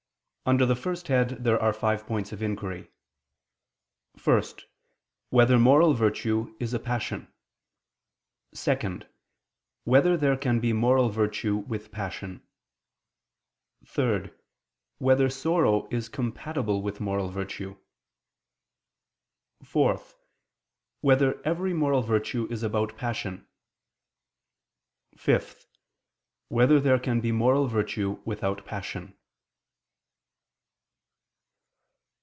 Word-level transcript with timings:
Under 0.43 0.65
the 0.65 0.75
first 0.75 1.07
head 1.07 1.43
there 1.43 1.61
are 1.61 1.71
five 1.71 2.05
points 2.07 2.31
of 2.33 2.41
inquiry: 2.41 2.89
(1) 4.21 4.41
Whether 5.29 5.59
moral 5.59 5.93
virtue 5.93 6.57
is 6.59 6.73
a 6.73 6.79
passion? 6.79 7.31
(2) 8.53 9.01
Whether 9.83 10.17
there 10.17 10.35
can 10.35 10.59
be 10.59 10.73
moral 10.73 11.09
virtue 11.09 11.57
with 11.57 11.91
passion? 11.91 12.41
(3) 13.85 14.31
Whether 14.97 15.29
sorrow 15.29 15.87
is 15.91 16.09
compatible 16.09 16.81
with 16.81 16.99
moral 16.99 17.29
virtue? 17.29 17.77
(4) 19.63 20.03
Whether 21.01 21.39
every 21.45 21.73
moral 21.73 22.01
virtue 22.01 22.47
is 22.49 22.63
about 22.63 22.91
a 22.91 22.95
passion? 22.95 23.47
(5) 25.17 25.67
Whether 26.49 26.79
there 26.81 26.99
can 26.99 27.21
be 27.21 27.31
moral 27.31 27.67
virtue 27.67 28.21
without 28.25 28.65
passion? 28.65 29.15